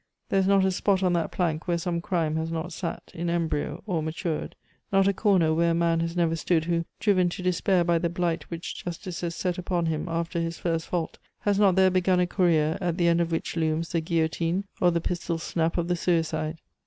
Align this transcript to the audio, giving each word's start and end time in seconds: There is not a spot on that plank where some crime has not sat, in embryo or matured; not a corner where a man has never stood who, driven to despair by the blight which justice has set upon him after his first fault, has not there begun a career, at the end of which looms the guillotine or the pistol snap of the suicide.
There 0.29 0.39
is 0.39 0.47
not 0.47 0.65
a 0.65 0.71
spot 0.71 1.03
on 1.03 1.13
that 1.13 1.31
plank 1.31 1.67
where 1.67 1.77
some 1.77 2.01
crime 2.01 2.35
has 2.35 2.51
not 2.51 2.73
sat, 2.73 3.11
in 3.13 3.29
embryo 3.29 3.83
or 3.85 4.01
matured; 4.01 4.55
not 4.91 5.07
a 5.07 5.13
corner 5.13 5.53
where 5.53 5.69
a 5.69 5.73
man 5.75 5.99
has 5.99 6.15
never 6.17 6.35
stood 6.35 6.65
who, 6.65 6.85
driven 6.99 7.29
to 7.29 7.43
despair 7.43 7.83
by 7.83 7.99
the 7.99 8.09
blight 8.09 8.49
which 8.49 8.83
justice 8.83 9.21
has 9.21 9.35
set 9.35 9.59
upon 9.59 9.85
him 9.85 10.09
after 10.09 10.39
his 10.39 10.57
first 10.57 10.87
fault, 10.87 11.19
has 11.41 11.59
not 11.59 11.75
there 11.75 11.91
begun 11.91 12.19
a 12.19 12.25
career, 12.25 12.79
at 12.81 12.97
the 12.97 13.07
end 13.07 13.21
of 13.21 13.31
which 13.31 13.55
looms 13.55 13.89
the 13.89 14.01
guillotine 14.01 14.63
or 14.81 14.89
the 14.89 15.01
pistol 15.01 15.37
snap 15.37 15.77
of 15.77 15.87
the 15.87 15.95
suicide. 15.95 16.57